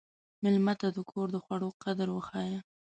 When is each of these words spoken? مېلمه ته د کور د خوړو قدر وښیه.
مېلمه 0.43 0.73
ته 0.79 0.87
د 0.95 0.97
کور 1.11 1.27
د 1.31 1.35
خوړو 1.43 1.69
قدر 1.83 2.07
وښیه. 2.11 2.59